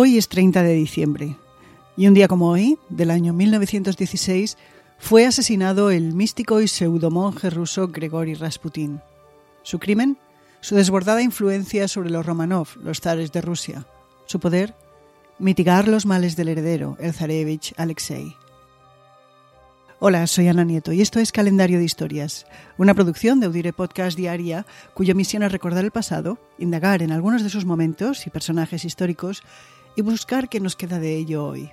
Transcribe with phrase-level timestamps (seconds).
[0.00, 1.36] Hoy es 30 de diciembre
[1.96, 4.56] y un día como hoy, del año 1916,
[4.96, 9.00] fue asesinado el místico y pseudomonje ruso Grigori Rasputin.
[9.64, 10.16] Su crimen,
[10.60, 13.86] su desbordada influencia sobre los Romanov, los zares de Rusia.
[14.26, 14.76] Su poder,
[15.40, 18.36] mitigar los males del heredero, el zarevich Alexei.
[19.98, 22.46] Hola, soy Ana Nieto y esto es Calendario de Historias,
[22.76, 27.42] una producción de Audire Podcast Diaria cuya misión es recordar el pasado, indagar en algunos
[27.42, 29.42] de sus momentos y personajes históricos
[29.98, 31.72] y buscar qué nos queda de ello hoy.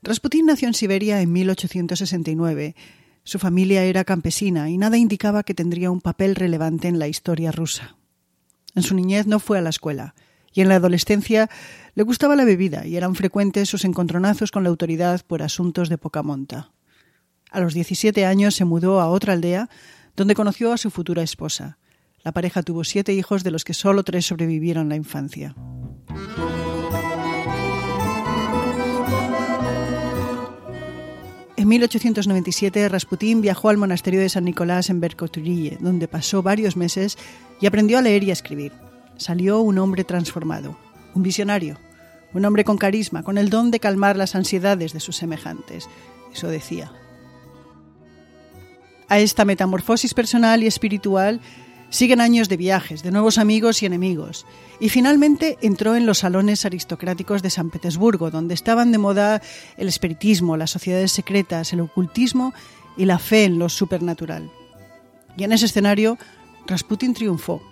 [0.00, 2.74] Rasputín nació en Siberia en 1869.
[3.22, 7.52] Su familia era campesina y nada indicaba que tendría un papel relevante en la historia
[7.52, 7.98] rusa.
[8.74, 10.14] En su niñez no fue a la escuela
[10.54, 11.50] y en la adolescencia
[11.94, 15.98] le gustaba la bebida y eran frecuentes sus encontronazos con la autoridad por asuntos de
[15.98, 16.70] poca monta.
[17.50, 19.68] A los 17 años se mudó a otra aldea
[20.16, 21.76] donde conoció a su futura esposa.
[22.24, 25.54] La pareja tuvo siete hijos de los que solo tres sobrevivieron la infancia.
[31.56, 37.18] En 1897, Rasputín viajó al monasterio de San Nicolás en Bercoturille, donde pasó varios meses
[37.60, 38.72] y aprendió a leer y a escribir.
[39.18, 40.78] Salió un hombre transformado,
[41.14, 41.78] un visionario,
[42.32, 45.88] un hombre con carisma, con el don de calmar las ansiedades de sus semejantes.
[46.32, 46.90] Eso decía.
[49.08, 51.40] A esta metamorfosis personal y espiritual
[51.94, 54.46] Siguen años de viajes, de nuevos amigos y enemigos,
[54.80, 59.40] y finalmente entró en los salones aristocráticos de San Petersburgo, donde estaban de moda
[59.76, 62.52] el espiritismo, las sociedades secretas, el ocultismo
[62.96, 64.50] y la fe en lo supernatural.
[65.36, 66.18] Y en ese escenario,
[66.66, 67.62] Rasputin triunfó.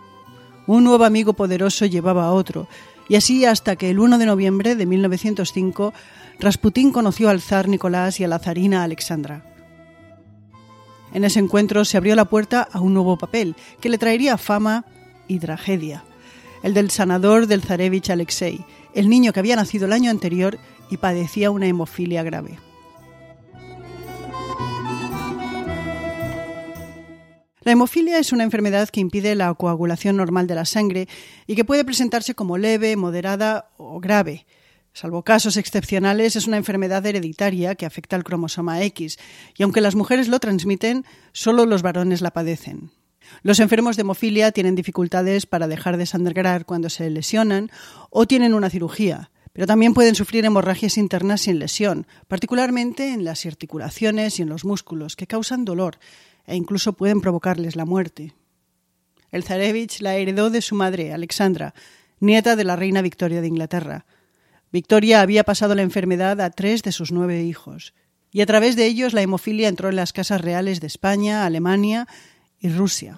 [0.68, 2.68] Un nuevo amigo poderoso llevaba a otro,
[3.08, 5.92] y así hasta que el 1 de noviembre de 1905
[6.38, 9.51] Rasputin conoció al zar Nicolás y a la zarina Alexandra.
[11.14, 14.84] En ese encuentro se abrió la puerta a un nuevo papel que le traería fama
[15.28, 16.04] y tragedia,
[16.62, 20.58] el del sanador del zarevich Alexei, el niño que había nacido el año anterior
[20.90, 22.58] y padecía una hemofilia grave.
[27.64, 31.08] La hemofilia es una enfermedad que impide la coagulación normal de la sangre
[31.46, 34.46] y que puede presentarse como leve, moderada o grave.
[34.92, 39.18] Salvo casos excepcionales, es una enfermedad hereditaria que afecta al cromosoma X,
[39.56, 42.90] y aunque las mujeres lo transmiten, solo los varones la padecen.
[43.42, 47.70] Los enfermos de hemofilia tienen dificultades para dejar de sangrar cuando se lesionan
[48.10, 53.46] o tienen una cirugía, pero también pueden sufrir hemorragias internas sin lesión, particularmente en las
[53.46, 55.98] articulaciones y en los músculos, que causan dolor
[56.46, 58.34] e incluso pueden provocarles la muerte.
[59.30, 61.74] El zarevich la heredó de su madre, Alexandra,
[62.20, 64.04] nieta de la reina Victoria de Inglaterra.
[64.72, 67.92] Victoria había pasado la enfermedad a tres de sus nueve hijos,
[68.30, 72.08] y a través de ellos la hemofilia entró en las casas reales de España, Alemania
[72.58, 73.14] y Rusia.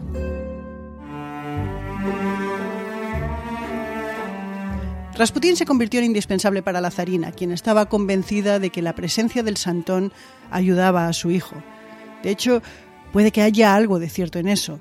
[5.16, 9.44] Rasputín se convirtió en indispensable para la zarina, quien estaba convencida de que la presencia
[9.44, 10.12] del santón
[10.50, 11.54] ayudaba a su hijo.
[12.25, 12.62] De hecho,
[13.12, 14.81] puede que haya algo de cierto en eso.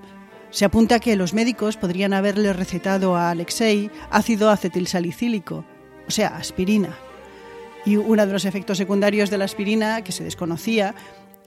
[0.49, 5.65] Se apunta que los médicos podrían haberle recetado a Alexei ácido acetilsalicílico,
[6.07, 6.97] o sea, aspirina.
[7.85, 10.95] Y uno de los efectos secundarios de la aspirina, que se desconocía,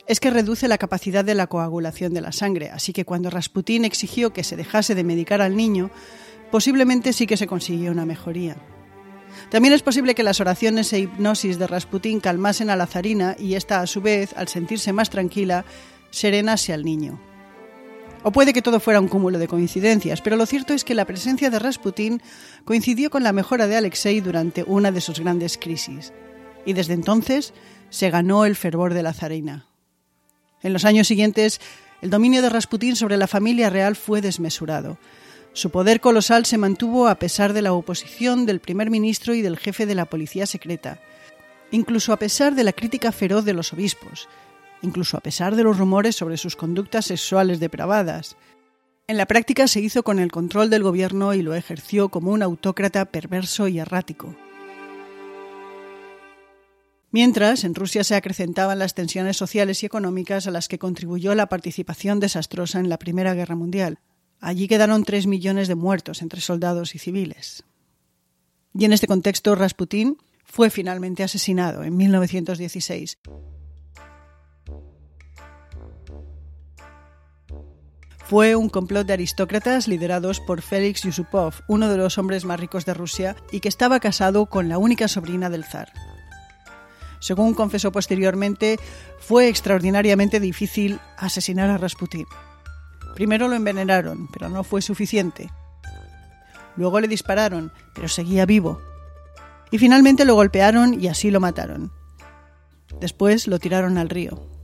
[0.07, 2.71] es que reduce la capacidad de la coagulación de la sangre.
[2.71, 5.91] Así que cuando Rasputín exigió que se dejase de medicar al niño,
[6.51, 8.57] posiblemente sí que se consiguió una mejoría.
[9.51, 13.55] También es posible que las oraciones e hipnosis de Rasputín calmasen a la zarina y
[13.55, 15.65] ésta, a su vez, al sentirse más tranquila,
[16.11, 17.21] serenase al niño.
[18.29, 21.05] O puede que todo fuera un cúmulo de coincidencias, pero lo cierto es que la
[21.05, 22.21] presencia de Rasputín
[22.65, 26.13] coincidió con la mejora de Alexei durante una de sus grandes crisis,
[26.65, 27.55] y desde entonces
[27.89, 29.69] se ganó el fervor de la zarina.
[30.65, 31.61] En los años siguientes,
[32.03, 34.99] el dominio de Rasputín sobre la familia real fue desmesurado.
[35.53, 39.57] Su poder colosal se mantuvo a pesar de la oposición del primer ministro y del
[39.57, 40.99] jefe de la policía secreta,
[41.71, 44.29] incluso a pesar de la crítica feroz de los obispos,
[44.87, 48.37] incluso a pesar de los rumores sobre sus conductas sexuales depravadas.
[49.09, 52.43] En la práctica se hizo con el control del gobierno y lo ejerció como un
[52.43, 54.35] autócrata perverso y errático.
[57.13, 61.49] Mientras, en Rusia se acrecentaban las tensiones sociales y económicas a las que contribuyó la
[61.49, 64.01] participación desastrosa en la Primera Guerra Mundial.
[64.41, 67.65] Allí quedaron tres millones de muertos entre soldados y civiles.
[68.75, 73.19] Y en este contexto, Rasputín fue finalmente asesinado en 1916.
[78.29, 82.85] Fue un complot de aristócratas liderados por Félix Yusupov, uno de los hombres más ricos
[82.85, 85.93] de Rusia y que estaba casado con la única sobrina del zar.
[87.21, 88.81] Según confesó posteriormente,
[89.21, 92.27] fue extraordinariamente difícil asesinar a Rasputin.
[93.15, 95.49] Primero lo envenenaron, pero no fue suficiente.
[96.75, 98.83] luego le dispararon, pero seguía vivo.
[99.71, 101.93] Y finalmente lo golpearon y así lo mataron.
[103.01, 104.56] Después lo tiraron al río.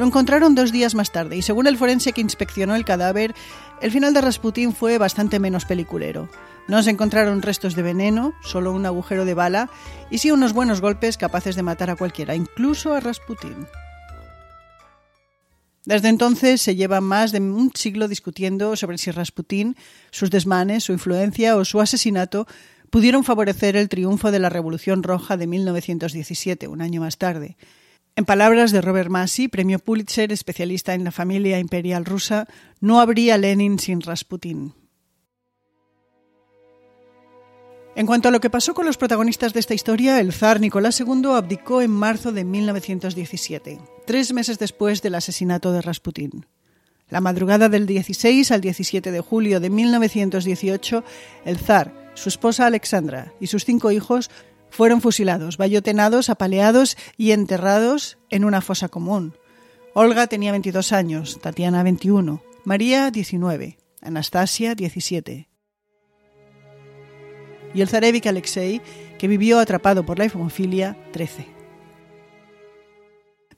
[0.00, 3.34] Lo encontraron dos días más tarde y según el forense que inspeccionó el cadáver,
[3.82, 6.30] el final de Rasputín fue bastante menos peliculero.
[6.68, 9.68] No se encontraron restos de veneno, solo un agujero de bala
[10.10, 13.66] y sí unos buenos golpes capaces de matar a cualquiera, incluso a Rasputín.
[15.84, 19.76] Desde entonces se lleva más de un siglo discutiendo sobre si Rasputín,
[20.10, 22.46] sus desmanes, su influencia o su asesinato
[22.88, 27.58] pudieron favorecer el triunfo de la Revolución Roja de 1917, un año más tarde.
[28.16, 32.46] En palabras de Robert Massey, premio Pulitzer, especialista en la familia imperial rusa,
[32.80, 34.74] no habría Lenin sin Rasputín.
[37.96, 41.00] En cuanto a lo que pasó con los protagonistas de esta historia, el zar Nicolás
[41.00, 46.46] II abdicó en marzo de 1917, tres meses después del asesinato de Rasputín.
[47.08, 51.04] La madrugada del 16 al 17 de julio de 1918,
[51.44, 54.30] el zar, su esposa Alexandra y sus cinco hijos
[54.70, 59.34] fueron fusilados, bayotenados, apaleados y enterrados en una fosa común.
[59.94, 65.50] Olga tenía 22 años, Tatiana 21, María 19, Anastasia 17
[67.74, 68.80] y el zarevich Alexei,
[69.18, 71.46] que vivió atrapado por la hemofilia, 13.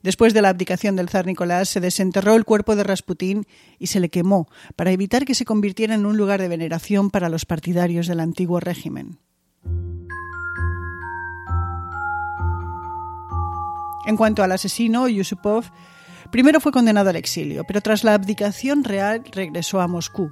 [0.01, 3.45] Después de la abdicación del zar Nicolás, se desenterró el cuerpo de Rasputín
[3.79, 7.29] y se le quemó para evitar que se convirtiera en un lugar de veneración para
[7.29, 9.19] los partidarios del antiguo régimen.
[14.05, 15.65] En cuanto al asesino, Yusupov,
[16.31, 20.31] primero fue condenado al exilio, pero tras la abdicación real regresó a Moscú,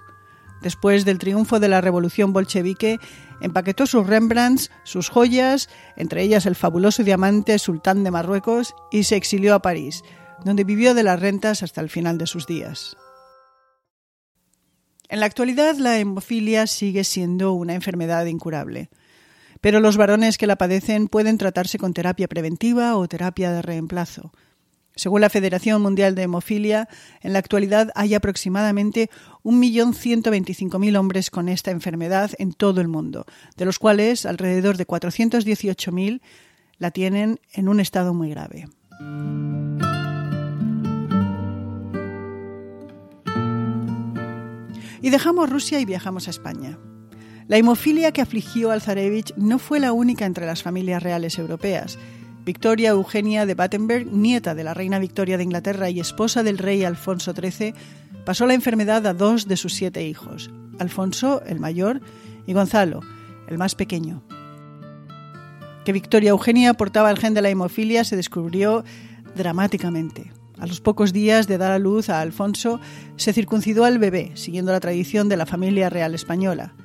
[0.62, 3.00] Después del triunfo de la revolución bolchevique,
[3.42, 9.16] empaquetó sus Rembrandts, sus joyas, entre ellas el fabuloso diamante sultán de Marruecos, y se
[9.16, 10.04] exilió a París,
[10.46, 12.96] donde vivió de las rentas hasta el final de sus días.
[15.10, 18.90] En la actualidad, la hemofilia sigue siendo una enfermedad incurable,
[19.62, 24.32] pero los varones que la padecen pueden tratarse con terapia preventiva o terapia de reemplazo.
[24.96, 26.90] Según la Federación Mundial de Hemofilia,
[27.22, 29.10] en la actualidad hay aproximadamente
[29.44, 33.26] 1.125.000 hombres con esta enfermedad en todo el mundo,
[33.56, 36.22] de los cuales alrededor de 418.000
[36.78, 38.68] la tienen en un estado muy grave.
[45.02, 46.78] Y dejamos Rusia y viajamos a España.
[47.52, 52.00] La hemofilia que afligió al zarevich no fue la única entre las familias reales europeas.
[52.46, 56.86] Victoria Eugenia de Battenberg, nieta de la reina Victoria de Inglaterra y esposa del rey
[56.86, 57.74] Alfonso XIII,
[58.24, 60.50] pasó la enfermedad a dos de sus siete hijos,
[60.80, 62.00] Alfonso, el mayor,
[62.48, 63.02] y Gonzalo,
[63.50, 64.24] el más pequeño.
[65.84, 68.86] Que Victoria Eugenia portaba el gen de la hemofilia se descubrió
[69.36, 70.32] dramáticamente.
[70.58, 72.80] A los pocos días de dar a luz a Alfonso,
[73.18, 76.76] se circuncidó al bebé, siguiendo la tradición de la familia real española.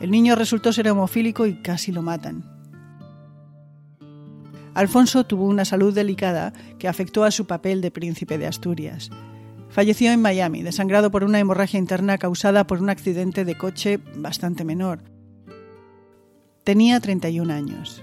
[0.00, 2.44] El niño resultó ser hemofílico y casi lo matan.
[4.74, 9.10] Alfonso tuvo una salud delicada que afectó a su papel de príncipe de Asturias.
[9.70, 14.64] Falleció en Miami, desangrado por una hemorragia interna causada por un accidente de coche bastante
[14.64, 15.00] menor.
[16.62, 18.02] Tenía 31 años.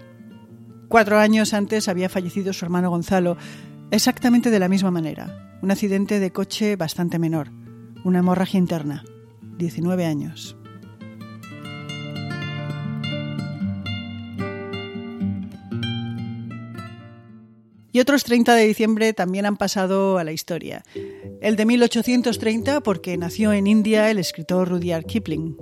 [0.90, 3.38] Cuatro años antes había fallecido su hermano Gonzalo,
[3.92, 5.58] exactamente de la misma manera.
[5.62, 7.52] Un accidente de coche bastante menor.
[8.04, 9.04] Una hemorragia interna.
[9.58, 10.58] 19 años.
[17.94, 20.84] Y otros 30 de diciembre también han pasado a la historia.
[21.42, 25.56] El de 1830 porque nació en India el escritor Rudyard Kipling.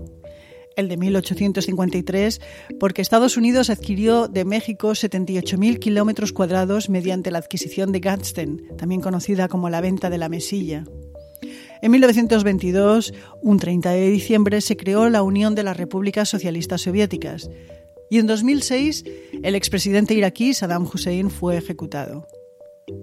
[0.78, 2.40] El de 1853
[2.80, 9.02] porque Estados Unidos adquirió de México 78.000 kilómetros cuadrados mediante la adquisición de Gadsden, también
[9.02, 10.86] conocida como la venta de la mesilla.
[11.82, 17.50] En 1922, un 30 de diciembre, se creó la Unión de las Repúblicas Socialistas Soviéticas.
[18.12, 19.06] Y en 2006,
[19.42, 22.28] el expresidente iraquí Saddam Hussein fue ejecutado.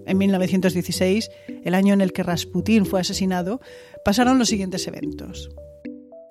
[0.04, 1.30] En 1916,
[1.64, 3.58] el año en el que Rasputín fue asesinado,
[4.04, 5.48] pasaron los siguientes eventos.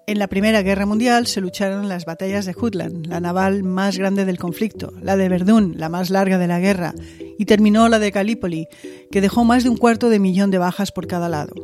[0.06, 4.26] En la Primera Guerra Mundial se lucharon las batallas de Jutland, la naval más grande
[4.26, 6.94] del conflicto, la de Verdún, la más larga de la guerra,
[7.40, 8.68] y terminó la de Gallipoli,
[9.12, 11.56] que dejó más de un cuarto de millón de bajas por cada lado.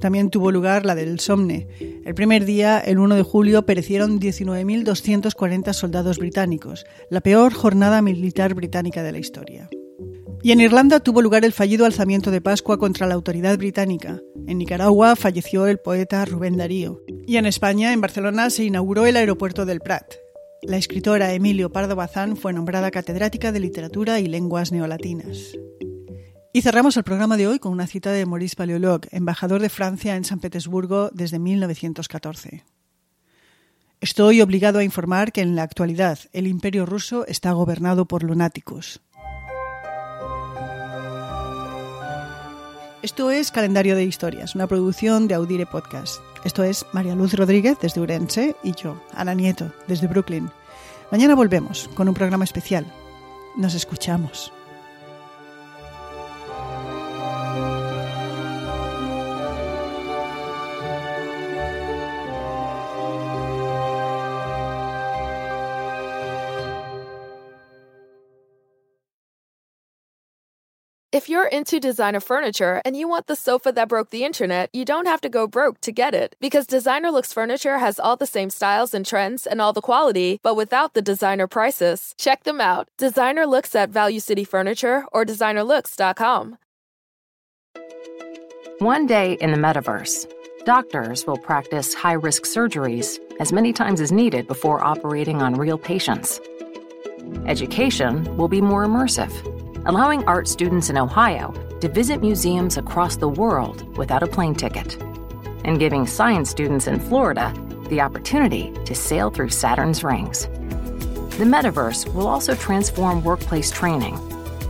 [0.00, 1.68] También tuvo lugar la del Somne.
[2.04, 8.54] El primer día, el 1 de julio, perecieron 19.240 soldados británicos, la peor jornada militar
[8.54, 9.68] británica de la historia.
[10.42, 14.20] Y en Irlanda tuvo lugar el fallido alzamiento de Pascua contra la autoridad británica.
[14.46, 17.02] En Nicaragua falleció el poeta Rubén Darío.
[17.26, 20.14] Y en España, en Barcelona, se inauguró el aeropuerto del Prat.
[20.62, 25.52] La escritora Emilio Pardo Bazán fue nombrada catedrática de literatura y lenguas neolatinas.
[26.56, 30.16] Y cerramos el programa de hoy con una cita de Maurice Paleolog, embajador de Francia
[30.16, 32.64] en San Petersburgo desde 1914.
[34.00, 39.02] Estoy obligado a informar que en la actualidad el imperio ruso está gobernado por lunáticos.
[43.02, 46.22] Esto es Calendario de Historias, una producción de Audire Podcast.
[46.42, 50.48] Esto es María Luz Rodríguez desde Urense y yo, Ana Nieto, desde Brooklyn.
[51.12, 52.86] Mañana volvemos con un programa especial.
[53.58, 54.54] Nos escuchamos.
[71.16, 74.84] If you're into designer furniture and you want the sofa that broke the internet, you
[74.84, 76.36] don't have to go broke to get it.
[76.42, 80.40] Because Designer Looks Furniture has all the same styles and trends and all the quality,
[80.42, 82.14] but without the designer prices.
[82.18, 82.90] Check them out.
[82.98, 86.58] Designer Looks at Value City Furniture or designerlooks.com.
[88.80, 90.30] One day in the metaverse,
[90.66, 95.78] doctors will practice high risk surgeries as many times as needed before operating on real
[95.78, 96.42] patients.
[97.46, 99.32] Education will be more immersive
[99.86, 105.00] allowing art students in Ohio to visit museums across the world without a plane ticket,
[105.64, 107.54] and giving science students in Florida
[107.88, 110.46] the opportunity to sail through Saturn's rings.
[111.38, 114.18] The metaverse will also transform workplace training.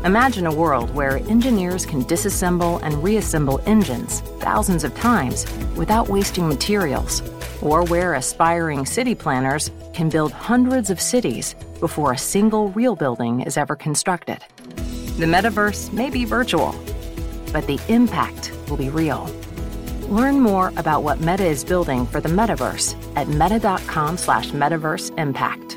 [0.04, 5.46] Imagine a world where engineers can disassemble and reassemble engines thousands of times
[5.76, 7.22] without wasting materials,
[7.62, 13.40] or where aspiring city planners can build hundreds of cities before a single real building
[13.40, 14.44] is ever constructed.
[15.16, 16.74] The metaverse may be virtual,
[17.50, 19.30] but the impact will be real.
[20.10, 25.75] Learn more about what Meta is building for the metaverse at meta.com slash metaverse impact.